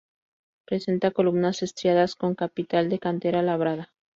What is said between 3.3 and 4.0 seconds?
labrada.